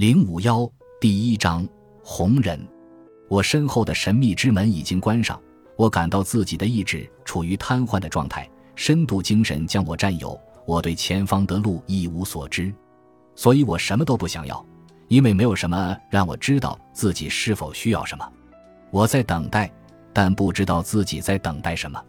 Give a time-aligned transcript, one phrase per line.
[0.00, 0.66] 零五幺
[0.98, 1.68] 第一章
[2.02, 2.58] 红人。
[3.28, 5.38] 我身后的神秘之门已经关上，
[5.76, 12.72] 我感到自己的意志处于瘫痪的状态，深度精神将我占有，我对前方的路一无所知，
[13.34, 14.64] 所以我什么都不想要，
[15.08, 18.26] 因为没有什么让我知道自己是否需要什么。
[18.90, 19.70] 我在等待，
[20.14, 22.02] 但不知道自己在等待什么。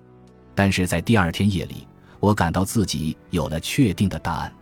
[0.55, 1.85] 但是在第二天夜里，
[2.21, 4.53] 我感到自己有了确定的答案。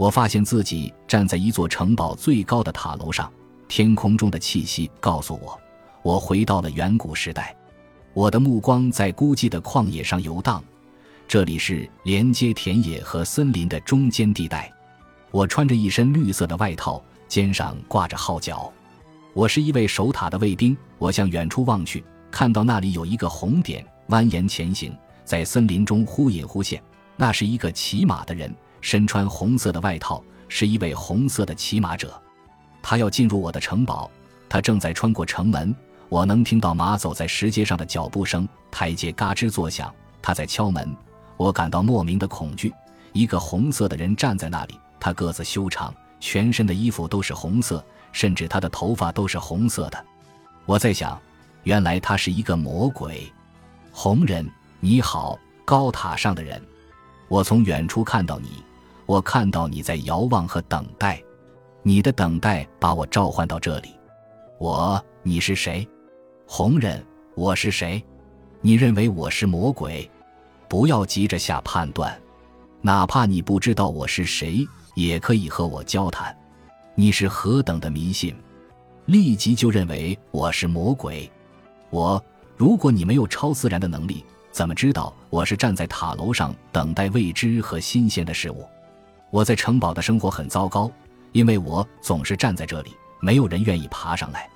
[0.00, 3.30] 我发现自己站在一座城堡最高的塔楼上，
[3.68, 5.60] 天空中的气息告诉我，
[6.00, 7.54] 我回到了远古时代。
[8.14, 10.64] 我的目光在孤寂的旷野上游荡，
[11.28, 14.72] 这里是连接田野和森林的中间地带。
[15.30, 18.72] 我穿着一身绿色的外套，肩上挂着号角。
[19.34, 20.74] 我是一位守塔的卫兵。
[20.96, 24.96] 我向远处望去，看到那里有一个红点蜿蜒前行，
[25.26, 26.82] 在森林中忽隐忽现。
[27.18, 28.50] 那是一个骑马的人。
[28.80, 32.20] 身穿红色的外套，是一位红色的骑马者。
[32.82, 34.10] 他要进入我的城堡，
[34.48, 35.74] 他正在穿过城门。
[36.08, 39.94] 我能听到马走在石阶上的脚步声，台阶嘎吱作响。
[40.20, 40.96] 他在敲门，
[41.36, 42.72] 我感到莫名的恐惧。
[43.12, 50.04] 一个红色的人站在那里，他个子修长，全身的衣服都是红色，甚至他的头发都是红色的。
[50.66, 51.20] 我在想，
[51.62, 53.32] 原来他是一个魔鬼。
[53.92, 54.48] 红人，
[54.80, 56.60] 你好，高塔上的人。
[57.28, 58.62] 我从远处看到你。
[59.10, 61.20] 我看到你在遥望和等待，
[61.82, 63.88] 你的等待把我召唤到这里。
[64.56, 65.84] 我，你是谁？
[66.46, 68.00] 红人，我是谁？
[68.60, 70.08] 你认为我是魔鬼？
[70.68, 72.16] 不要急着下判断，
[72.82, 76.32] 哪怕你不知道我是谁，也可以和我交谈。
[76.94, 78.32] 你是何等的迷信，
[79.06, 81.28] 立即就认为我是魔鬼。
[81.90, 82.24] 我，
[82.56, 88.64] 如果你没有超自然的能力，怎么知道我是站在塔楼上等待未知和新鲜的事物？
[89.30, 90.90] 我在城堡的生活很糟糕，
[91.32, 94.48] 因为我总是站在这里，没有人愿意爬上来。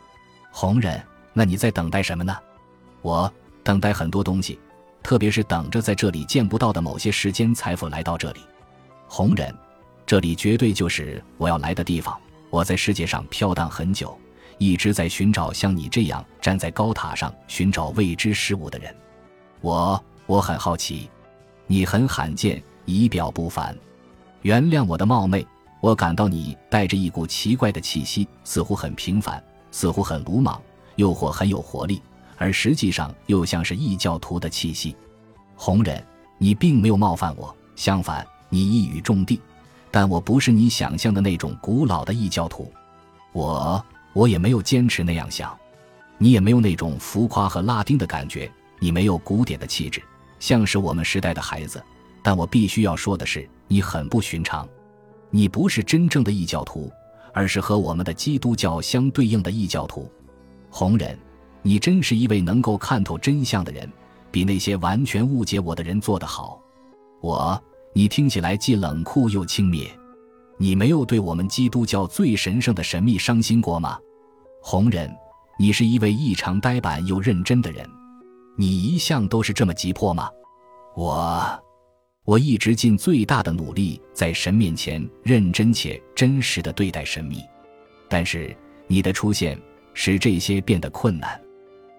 [0.50, 2.36] 红人，那你在等待什么呢？
[3.02, 4.58] 我等待很多东西，
[5.02, 8.40] 特别是等着在这里见不到的某些时间财富来到这里。
[9.06, 9.54] 红人，
[10.04, 12.18] 这里绝对就是我要来的地方。
[12.50, 14.16] 我在世界上飘荡很久，
[14.58, 18.94] 一直在寻找像你这样站在高塔上寻找未知事物的人。
[19.60, 21.10] 我我很好奇，
[21.66, 23.76] 你很罕见，仪表不凡。
[24.44, 25.46] 原谅我的冒昧，
[25.80, 30.60] 我感到你带着一股奇怪的气息，似乎很平凡，似乎很鲁莽，
[30.96, 32.02] 又或很有活力，
[32.36, 34.94] 而实际上又像是异教徒的气息。
[35.56, 36.04] 红人，
[36.36, 39.40] 你并没有冒犯我，相反，你一语中的。
[39.90, 42.70] 但我不是你想象的那种古老的异教徒，
[43.32, 43.82] 我
[44.12, 45.56] 我也没有坚持那样想。
[46.18, 50.02] 你也没有那种浮夸和拉丁的感觉，你没有古典的气质，
[50.38, 51.82] 像是我们时代的孩子。
[52.24, 54.66] 但我必须要说的是，你很不寻常，
[55.28, 56.90] 你不是真正的异教徒，
[57.34, 60.10] 而是和我们的基督教相对应的异教徒。
[60.70, 61.18] 红人，
[61.60, 63.86] 你真是一位能够看透真相的人，
[64.30, 66.58] 比那些完全误解我的人做得好。
[67.20, 69.90] 我，你听起来既冷酷又轻蔑，
[70.56, 73.98] 你没有对我们基督教最神圣的神秘伤心过吗？
[74.62, 75.14] 红人，
[75.58, 77.86] 你是一位异常呆板又认真的人，
[78.56, 80.30] 你一向都是这么急迫吗？
[80.96, 81.60] 我。
[82.24, 87.42] 我一直尽最大的努力，在神面前认真且真实的对待神秘，
[88.08, 89.60] 但是你的出现
[89.92, 91.38] 使这些变得困难。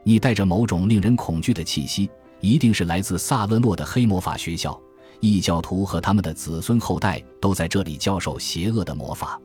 [0.03, 2.09] 你带着某种令人恐惧的气息，
[2.39, 4.79] 一定是来自萨勒诺的黑魔法学校。
[5.19, 9.39] 异教徒和他们的子孙后代都在这里教授邪恶的魔法。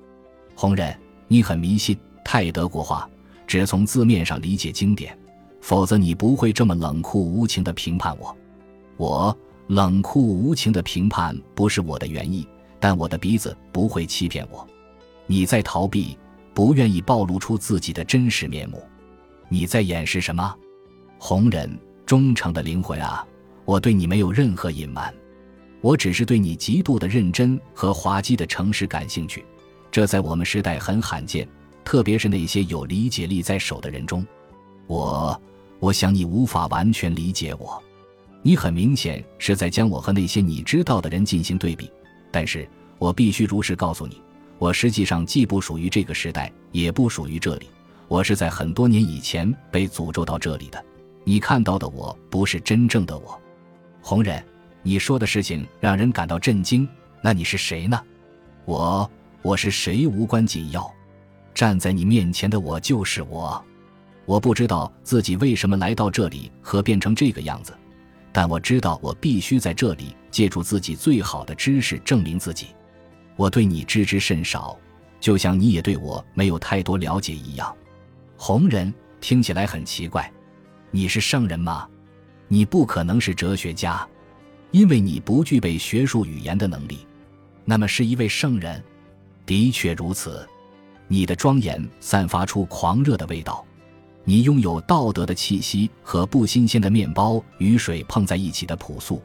[0.55, 0.99] 红人，
[1.29, 3.09] 你很迷信泰德国话，
[3.47, 5.17] 只从字面上理解经典，
[5.61, 8.35] 否则你不会这么冷酷无情地评判我。
[8.97, 9.39] 我。
[9.71, 12.45] 冷酷无情的评判不是我的原意，
[12.81, 14.67] 但我的鼻子不会欺骗我。
[15.29, 16.19] 你在逃避，
[16.53, 18.83] 不愿意暴露出自己的真实面目。
[19.49, 20.53] 你在掩饰什么？
[21.21, 23.25] 红人，忠诚的灵魂啊！
[23.65, 25.15] 我对你没有任何隐瞒，
[25.83, 29.47] 我只是对你极度的认真和滑稽的诚实感兴趣。
[29.89, 31.47] 这在我们时代很罕见，
[31.85, 34.27] 特别是那些有理解力在手的人中。
[34.89, 35.41] 我，
[35.79, 37.81] 我想你无法完全理解我。
[38.43, 41.91] 你很明显是在将我和那些你知道的人进行对比，
[42.31, 42.67] 但是
[42.99, 44.21] 我必须如实告诉你，
[44.59, 47.69] 我实际上既不属于这个时代，也不属于这里。
[48.09, 50.85] 我是在很多年以前被诅咒到这里的。
[51.23, 53.39] 你看到的我不是真正的我，
[54.01, 54.43] 红人。
[54.83, 56.89] 你说的事情让人感到震惊。
[57.23, 58.03] 那你是谁呢？
[58.65, 59.09] 我，
[59.43, 60.91] 我是谁无关紧要。
[61.53, 63.63] 站在你面前的我就是我。
[64.25, 67.75] 我不知道自己为什么来到这里和变成这个样子。
[68.33, 72.69] 但我知道，我必须在这里借助自己最好的知识证明自己。
[73.37, 74.79] 我对你知之甚少，
[75.19, 77.75] 就像你也对我没有太多了解一样。
[78.37, 80.31] 红人听起来很奇怪，
[80.91, 81.89] 你是圣人吗？
[82.49, 84.07] 你不可能是哲学家，
[84.71, 87.07] 因为你不具备学术语言的能力。
[87.65, 88.83] 那么是一位圣人？
[89.47, 90.49] 的确如此。
[91.09, 93.67] 你的庄严散发出狂热的味道，
[94.25, 99.23] 你拥有道德的气息和不新鲜的面包与水碰在一起的朴素。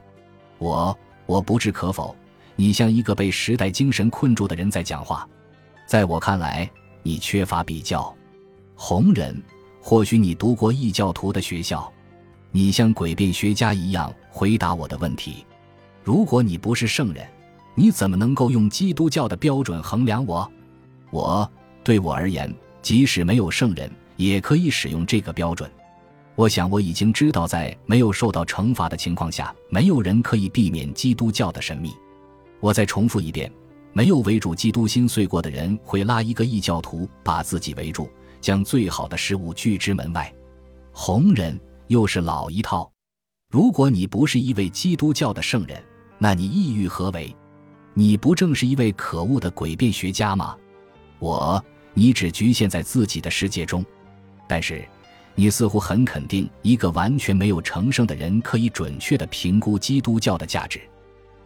[0.57, 2.15] 我我不置可否。
[2.57, 5.27] 你像一个被时代精神困住的人在讲话，
[5.85, 6.69] 在我看来，
[7.03, 8.15] 你缺乏比较。
[8.75, 9.43] 红人，
[9.81, 11.91] 或许你读过异教徒的学校，
[12.51, 15.45] 你像诡辩学家一样回答我的问题。
[16.01, 17.27] 如果你不是圣人，
[17.75, 20.49] 你怎么能够用基督教的标准衡量我？
[21.11, 21.51] 我
[21.83, 22.49] 对我而言，
[22.81, 25.69] 即使没有圣人，也可以使用这个标准。
[26.35, 31.93] 我想我已经知道，在没有受到惩罚的情况下，没有人可以避免基督教的神秘。
[32.59, 33.51] 我再重复一遍：
[33.93, 38.09] 没有围住基督心碎过的人会拉一个异教徒把自己围住，
[38.41, 40.33] 将最好的事物拒之门外。
[40.91, 41.57] 红人
[41.87, 42.91] 又是老一套。
[43.49, 45.81] 如果你不是一位基督教的圣人，
[46.17, 47.33] 那你意欲何为？
[47.93, 50.57] 你不正是一位可恶的诡辩学家吗？
[51.19, 51.63] 我，
[51.93, 53.85] 你只局限在自己的世界中。
[54.47, 54.87] 但是，
[55.33, 60.81] 你似乎很肯定，一个完全没有成圣的人可以准确地评估基督教的价值。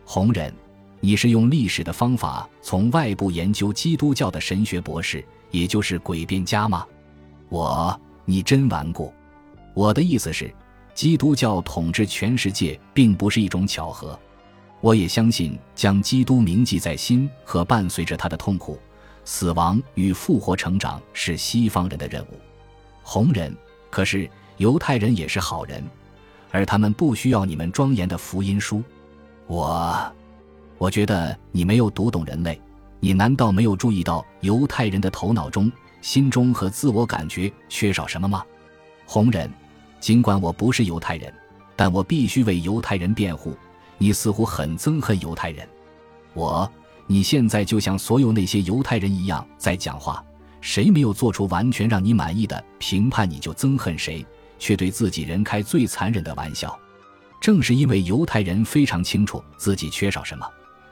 [0.06, 0.54] 红人。
[1.02, 6.86] 你是用历史的方法从外部研究基督教的神学博士，也就是诡辩家吗？
[7.48, 9.14] 我，你真顽固。
[9.74, 10.54] 我的意思是，
[10.94, 14.20] 基督教统治全世界并不是一种巧合。
[14.82, 18.78] 我也相信，将基督铭记在心和伴随着他的痛苦、
[19.24, 22.38] 死亡与复活成长是西方人的任务。
[23.12, 23.52] 红人，
[23.90, 25.84] 可是犹太人也是好人，
[26.52, 28.84] 而他们不需要你们庄严的福音书。
[29.48, 30.00] 我。
[30.78, 32.62] 我觉得你没有读懂人类，
[33.00, 35.72] 你难道没有注意到犹太人的头脑中、
[36.02, 38.46] 心中和自我感觉缺少什么吗？
[39.08, 39.52] 红人，
[40.00, 41.34] 尽管我不是犹太人，
[41.76, 43.58] 但我必须为犹太人辩护。
[43.98, 45.68] 你似乎很憎恨犹太人。
[46.36, 46.72] 我，
[47.08, 50.24] 你现在就像所有那些犹太人一样在讲话，
[50.62, 54.26] 谁没有做出完全让你满意的评判，你就憎恨谁，
[54.58, 56.78] 却对自己人开最残忍的玩笑。
[57.40, 60.46] 正是因为犹太人非常清楚自己缺少什么。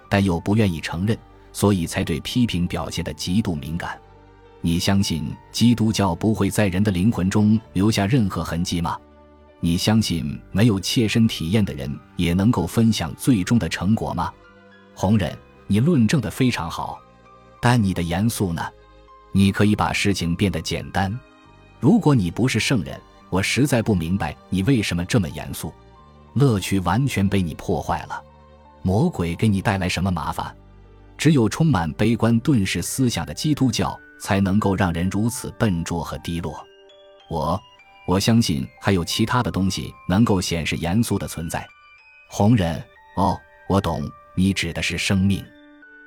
[0.09, 1.17] 但又不愿意承认，
[1.51, 3.99] 所以才对批评表现得极度敏感。
[4.61, 8.97] 你相信基督教不会在人的灵魂中留下任何痕迹吗？
[9.59, 14.31] 你相信没有切身体验的人也能够分享最终的成果吗？
[14.93, 15.37] 红人，
[15.67, 16.97] 你论证的非常好，
[17.61, 18.65] 但你的严肃呢？
[19.37, 21.15] 你可以把事情变得简单。
[21.79, 22.99] 如果你不是圣人，
[23.29, 25.71] 我实在不明白你为什么这么严肃。
[26.33, 28.19] 乐趣完全被你破坏了。
[28.81, 30.57] 魔鬼给你带来什么麻烦？
[31.19, 36.65] 只有充满悲观遁世思想的基督教才能够让人如此笨拙和低落。
[37.29, 37.61] 我，
[38.07, 41.63] 我相信还有其他的东西能够显示严肃的存在。
[42.27, 42.83] 红人，
[43.17, 44.01] 哦，我懂，
[44.35, 45.45] 你指的是生命。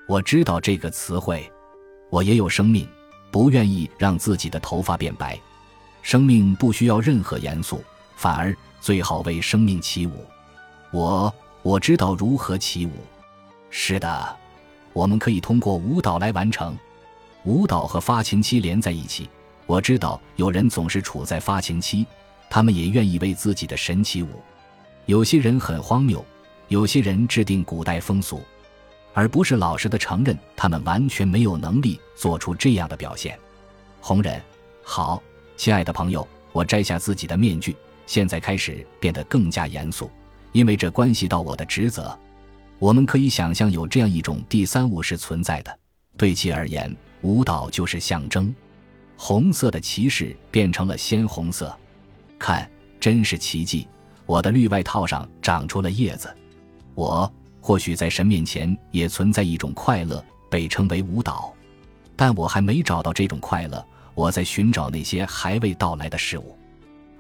[0.09, 1.49] 我知道这个词汇。
[2.11, 2.89] 我也有生命，
[3.31, 5.39] 不愿意让自己的头发变白。
[6.03, 7.83] 生命不需要任何严肃，
[8.17, 10.25] 反而最好为生命起舞。
[10.91, 11.33] 我。
[11.63, 12.93] 我知道如何起舞。
[13.69, 14.37] 是的，
[14.95, 16.75] 我们可以通过舞蹈来完成。
[17.45, 19.29] 舞蹈和发情期连在一起。
[19.67, 22.07] 我知道有人总是处在发情期，
[22.49, 24.41] 他们也愿意为自己的神起舞。
[25.05, 26.25] 有些人很荒谬，
[26.69, 28.41] 有些人制定古代风俗，
[29.13, 33.39] 而不是老实的承认他们完全没有能力做出这样的表现。
[34.01, 34.41] 红人，
[34.83, 35.23] 好，
[35.57, 37.77] 亲爱的朋友，我摘下自己的面具，
[38.07, 40.11] 现在开始变得更加严肃。
[40.53, 42.19] 因为这关系到我的职责，
[42.79, 45.79] 我们可以想象有这样一种第三物是存在的。
[46.17, 48.53] 对其而言，舞蹈就是象征。
[49.17, 51.77] 红色的骑士变成了鲜红色，
[52.39, 53.87] 看，真是奇迹！
[54.27, 56.35] 我的绿外套上长出了叶子。
[56.95, 61.53] 我或许在神面前也存在一种快乐，被称为舞蹈，
[62.17, 63.85] 但我还没找到这种快乐。
[64.15, 66.59] 我在寻找那些还未到来的事物，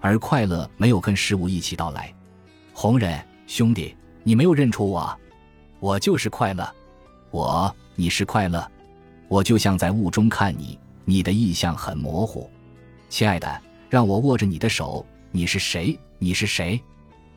[0.01, 2.13] 而快乐没有跟事物一起到来。
[2.73, 5.19] 红人兄弟，你没有认出我，
[5.79, 6.69] 我就是快乐。
[7.31, 8.67] 我，你是快乐，
[9.29, 12.51] 我就像在雾中看你，你的意象很模糊。
[13.09, 15.07] 亲爱的，让我握着你的手。
[15.31, 15.99] 你是谁？
[16.19, 16.83] 你是谁？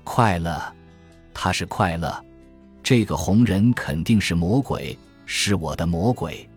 [0.03, 0.59] 快乐，
[1.33, 2.25] 他是快乐。
[2.83, 6.47] 这个红人肯定是魔鬼，是我的魔鬼。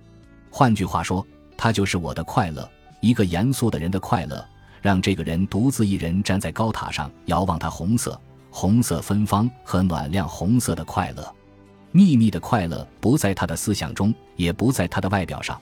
[0.51, 1.25] 换句话说，
[1.57, 2.69] 他就是我的快乐，
[3.01, 4.45] 一个严肃的人的快乐，
[4.83, 8.21] 让这个人独自一人站在高塔上遥望他红色。
[8.51, 11.33] 红色芬芳和暖亮红色的快乐，
[11.93, 15.61] 秘密的快乐不在他的思想中，也不在他的外表上，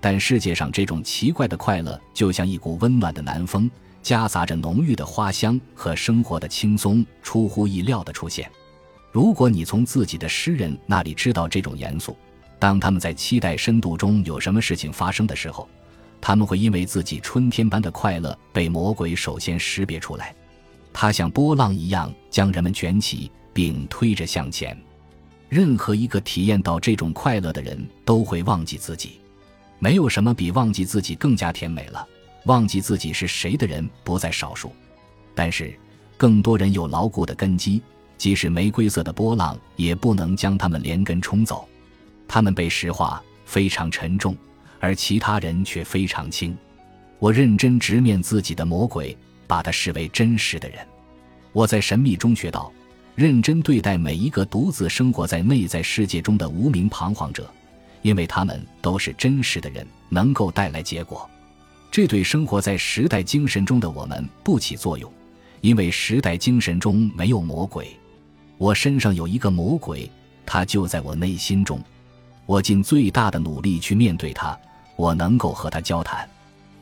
[0.00, 3.70] 但世界上这种奇怪的快乐，就像一股温暖的南风，
[4.02, 8.50] 夹杂着浓郁的花香和生活的轻松，出乎意料的出现。
[9.12, 12.16] 如果你从自己的诗人那里知道这种严肃，
[12.58, 15.68] 当他们在期待深度中有什么事情发生的时候，
[16.20, 20.34] 他们会因为自己春天般的快乐被魔鬼首先识别出来。
[20.92, 24.76] 他像波浪一样将人们卷起并推着向前。
[25.48, 29.20] 任何一个体验到这种快乐的人都会忘记自己。
[29.80, 32.06] 没有什么比忘记自己更加甜美了。
[32.44, 34.72] 忘记自己是谁的人不在少数，
[35.34, 35.74] 但是
[36.16, 37.82] 更多人有牢固的根基，
[38.20, 41.66] 即使玫瑰色的波浪也不能将他们连根冲走。
[42.28, 44.36] 他们被石化，非常沉重，
[44.78, 46.54] 而其他人却非常轻。
[47.18, 50.86] 我认真直面自己的魔鬼，把他视为真实的人。
[51.52, 52.70] 我在神秘中学到，
[53.14, 57.50] 认真对待每一个独自生活在内在世界中的无名彷徨者。
[58.02, 61.26] 因为他们都是真实的人，能够带来结果。
[61.90, 65.10] 这对生活在时代精神中的我们不起作用，
[65.62, 67.96] 因为时代精神中没有魔鬼。
[68.60, 70.06] 我身上有一个魔鬼，
[70.44, 71.80] 他就在我内心中。
[72.44, 74.54] 我尽最大的努力去面对他，
[74.96, 76.28] 我能够和他交谈。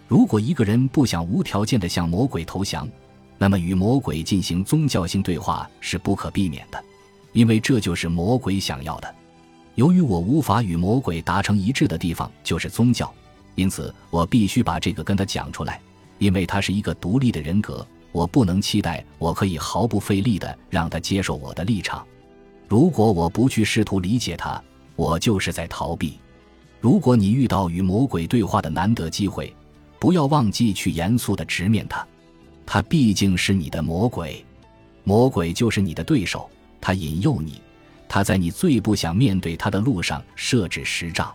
[0.08, 2.88] 如果一个人不想无条件地向魔鬼投降，
[3.38, 6.82] 那么与魔鬼进行宗教性对话是不可避免的，
[7.32, 9.14] 因为这就是魔鬼想要的。
[9.76, 13.14] 由于我无法与魔鬼达成一致的地方就是宗教，
[13.54, 15.80] 因此我必须把这个跟他讲出来。
[16.18, 22.06] 因为他是一个独立的人格，我不能期待我可以毫不费力地让他接受我的立场。
[22.66, 24.62] 如果我不去试图理解他，
[24.96, 26.18] 我就是在逃避。
[26.80, 29.54] 如果你遇到与魔鬼对话的难得机会，
[29.98, 32.06] 不要忘记去严肃地直面他。
[32.64, 34.44] 他毕竟是你的魔鬼，
[35.02, 36.48] 魔鬼就是你的对手，
[36.80, 37.60] 他引诱你。
[38.08, 41.34] 他在你最不想面对他的路上设置石障，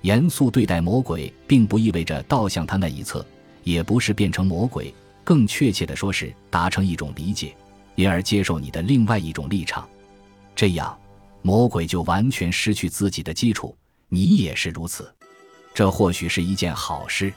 [0.00, 3.24] 严肃对待魔鬼，并不意味着倒向他那一侧，
[3.64, 7.54] 也不是变成魔鬼，更确切的说是达成一种理解，
[7.94, 9.88] 因而接受你的另外一种立场。
[10.54, 10.98] 这样，
[11.42, 13.76] 魔鬼就完全失去自己的基础，
[14.08, 15.12] 你也是如此。
[15.72, 17.32] 这或许是一件好事。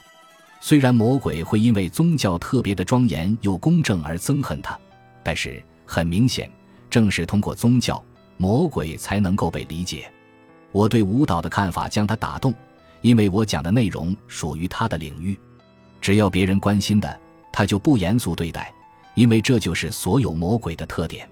[0.60, 4.80] 虽然魔鬼会因为宗教特别的庄严又公正而憎恨他，
[5.22, 6.50] 但是很明显，
[6.90, 8.04] 正是通过宗教。
[8.38, 10.12] 魔鬼才能够被理解。
[10.72, 12.54] 我对舞蹈的看法将他打动，
[13.02, 15.40] 因为我讲的内容属于他的领域。
[16.02, 17.20] 只要别人关心的，
[17.54, 18.74] 他就不严肃对待，
[19.14, 21.30] 因为这就是所有魔鬼的特点。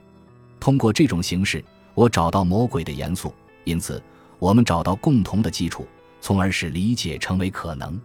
[0.59, 1.61] 通过这种形式，
[1.95, 4.01] 我找到魔鬼的严肃，因此
[4.37, 5.87] 我们找到共同的基础，
[6.21, 7.99] 从而使理解成为可能。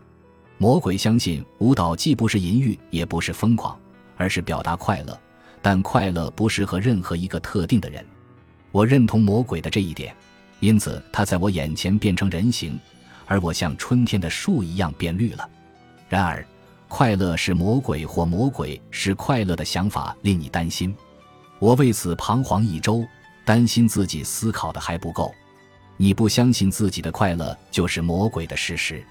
[0.57, 3.79] 魔鬼相信舞蹈既不是淫欲，也不是疯狂，
[4.17, 5.21] 而是表达快乐，
[5.61, 8.03] 但快乐不适合任何一个特定的人。
[8.73, 10.17] 我认同魔鬼的这一点，
[10.61, 12.81] 因此他在我眼前变成人形，
[13.27, 15.47] 而我像春天的树一样变绿了。
[16.09, 16.43] 然而，
[16.89, 20.95] 快乐是魔鬼或魔鬼是快乐的想法令你担心。
[21.59, 23.05] 我为此彷徨一周，
[23.45, 25.35] 担心自己思考的还不够。
[25.97, 29.03] 你不相信自己的快乐就是魔鬼的事实，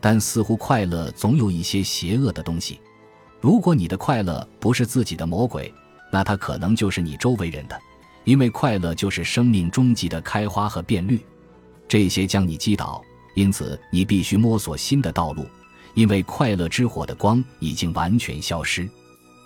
[0.00, 2.80] 但似乎快乐总有一些邪恶的东西。
[3.40, 5.72] 如果你的快乐不是自己的魔鬼，
[6.12, 7.78] 那它可能就是你周围人的。
[8.24, 11.20] 因为快乐就是生命终极的开花和变绿，
[11.88, 13.02] 这些将你击倒，
[13.34, 15.46] 因此你必须摸索新的道路。
[15.94, 18.88] 因为快乐之火的光已经完全消失，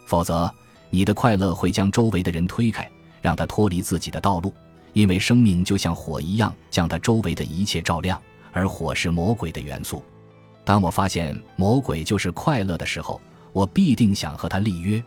[0.07, 0.53] 否则
[0.91, 4.53] 你的快乐会将周围的人推开，让他脱离自己的道路。
[4.93, 8.21] 因为生命就像火一样，将他周围的一切照亮，
[8.53, 10.03] 而火是魔鬼的元素。
[10.65, 13.21] 当我发现魔鬼就是快乐的时候，
[13.53, 15.03] 我必定想和他立约。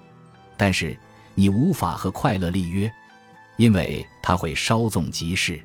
[0.58, 0.98] 但是
[1.36, 2.92] 你无法和快乐立约。
[3.56, 5.60] 因为他会稍纵即逝，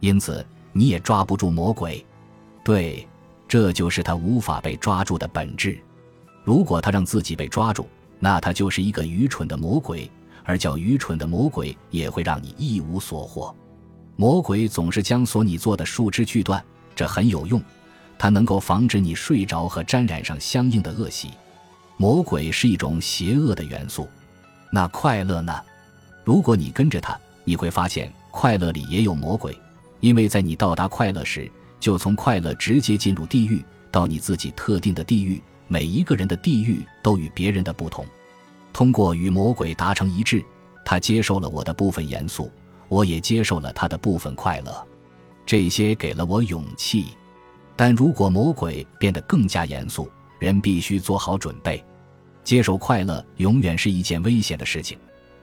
[0.00, 2.04] 因此你也抓不住魔鬼。
[2.62, 3.08] 对，
[3.52, 5.78] 这就是他无法被抓住的本质。
[6.42, 7.86] 如果他让自己被抓住，
[8.18, 10.10] 那他就是一个愚蠢的魔鬼，
[10.42, 13.54] 而叫愚蠢的魔鬼也会让你一无所获。
[14.16, 17.60] 魔鬼总是将所你做的树枝锯断，这很有用，
[18.16, 21.32] 它能够防止你睡着和沾染上相应的恶习。
[21.98, 24.08] 魔鬼是一种邪恶的元素，
[24.70, 25.54] 那快乐呢？
[26.24, 29.54] 如果你跟着他，你会发现快乐里也有魔鬼，
[30.00, 31.52] 因为在你到达快乐时，
[31.82, 33.60] 就从快乐直接进入地狱，
[33.90, 35.42] 到你自己特定的地狱。
[35.66, 38.06] 每一个人的地狱都与别人的不同。
[38.72, 40.44] 通过与魔鬼达成一致，
[40.84, 42.48] 他接受了我的部分严肃，
[42.88, 44.86] 我也接受了他的部分快乐。
[45.44, 47.06] 这些给了我勇气。
[47.74, 50.08] 但如果魔鬼变得更加严肃，
[50.38, 51.84] 人必须做好准备。
[52.44, 54.96] 接受快乐永远是一件危险的事情。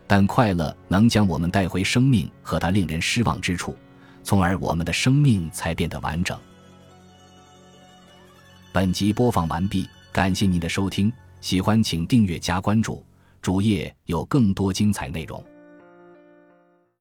[0.08, 3.76] 但快乐能将我们带回生命和它令人失望之处，
[4.30, 6.40] 从而我们的生命才变得完整。
[8.72, 13.04] 本集播放完毕，感谢您的收听，喜欢请订阅加关注，
[13.42, 15.44] 主页有更多精彩内容。